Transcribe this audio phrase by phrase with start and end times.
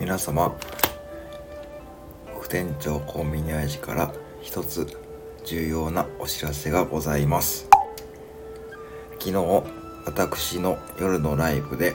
[0.00, 0.56] 皆様
[2.34, 4.88] 副店長コンビニ味から一つ
[5.44, 7.68] 重要なお知らせがございます。
[9.20, 9.62] 昨日
[10.04, 11.94] 私の夜のライブで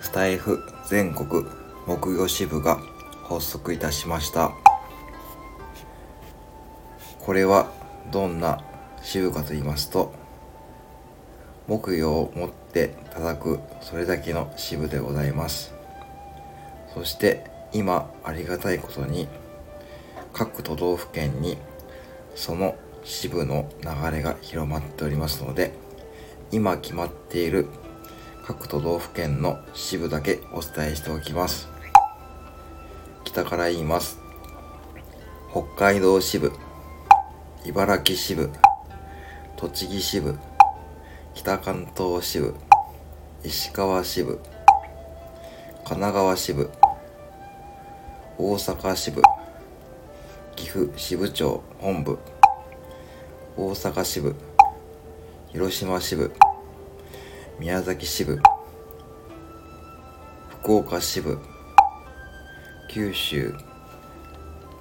[0.00, 0.58] スタイフ
[0.88, 1.44] 全国
[1.86, 2.80] 木魚支部が
[3.28, 4.50] 発足いたしました。
[7.20, 7.70] これは
[8.10, 8.60] どんな
[9.02, 10.23] 支部かと言いますと
[11.66, 15.74] 木魚を持って叩くそれだけの支部でございます。
[16.92, 19.26] そして今ありがたいことに
[20.32, 21.58] 各都道府県に
[22.34, 25.72] その支部の流れが広まっておりますので
[26.50, 27.66] 今決まっている
[28.46, 31.68] 各都道府県の支部だけお伝えしておきます。
[33.24, 34.18] 北から言います。
[35.50, 36.52] 北海道支部
[37.64, 38.50] 茨城支部
[39.56, 40.38] 栃木支部
[41.34, 42.54] 北関東支部
[43.42, 44.40] 石川支部
[45.84, 46.70] 神奈川支部
[48.38, 49.20] 大阪支部
[50.54, 52.18] 岐阜支部長本部
[53.56, 54.36] 大阪支部
[55.48, 56.32] 広島支部
[57.58, 58.40] 宮崎支部
[60.62, 61.40] 福岡支部
[62.88, 63.52] 九州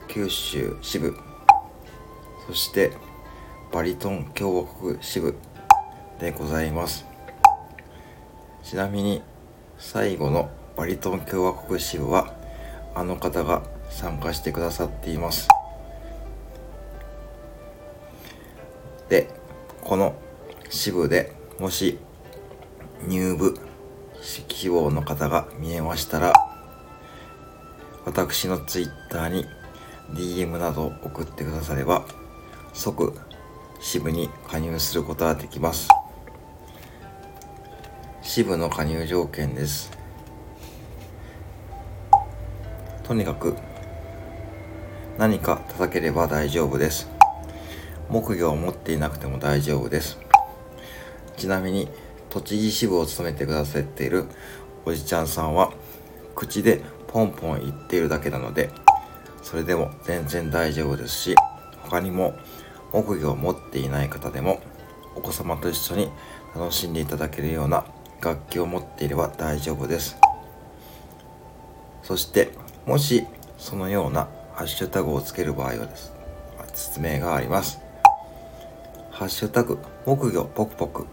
[0.08, 1.18] 九州支部
[2.48, 2.92] そして
[3.72, 5.36] バリトン共和国支部。
[6.20, 7.06] でございます。
[8.64, 9.22] ちなみに
[9.78, 12.34] 最後のバリトン共和国支部は
[12.96, 15.48] あの方が参加してくださっています。
[19.10, 19.30] で
[19.84, 20.16] この
[20.70, 22.00] 支部でもし
[23.08, 23.58] 入部
[24.48, 26.34] 希望の方が見えましたら
[28.06, 29.46] 私の Twitter に
[30.14, 32.06] DM などを送ってくだされば
[32.74, 33.14] 即
[33.80, 35.90] 支部に加入することができます。
[38.24, 39.92] 支部の加入条件です。
[43.04, 43.56] とにかく
[45.18, 47.10] 何か叩ければ大丈夫です。
[48.10, 50.18] 木魚を持っていなくても大丈夫です。
[51.36, 51.90] ちなみに
[52.30, 54.26] 栃木支部を務めてくださっている
[54.86, 55.74] おじちゃんさんは
[56.34, 58.72] 口でポンポン言っているだけなので
[59.42, 61.36] それでも全然大丈夫ですし
[61.84, 62.34] 他にも
[62.92, 64.62] 木魚を持っていない方でも
[65.16, 66.10] お子様と一緒に
[66.56, 67.86] 楽しんでいただけるような
[68.24, 70.18] 楽器を持っていれば大丈夫です。
[72.04, 72.52] そして
[72.86, 73.26] もし
[73.58, 76.14] そのようなハッシュタグをつける場合はです。
[76.74, 77.80] 説明があります。
[79.12, 81.06] ハッシュタグ木魚ポクポク。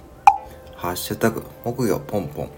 [0.76, 2.50] ハッシュタグ木魚ポンポン。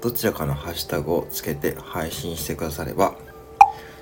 [0.00, 3.16] どちらかのハッシュタグをつけて配信してくだされば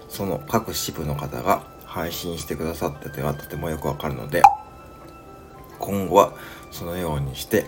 [0.08, 4.42] その各支部の方が配信してくださったというのはとてもよくわかるので
[5.78, 6.34] 今後は
[6.70, 7.66] そのようにして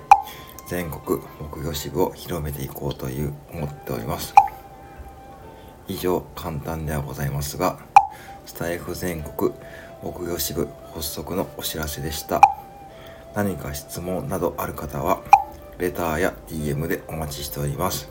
[0.67, 4.35] 全国木魚支部を広めていこうという思っております。
[5.87, 7.79] 以上簡単ではございますが
[8.45, 9.53] スタイフ全国
[10.03, 12.41] 木魚支部発足のお知らせでした。
[13.35, 15.23] 何か質問などある方は
[15.79, 18.11] レターや DM でお待ちしております。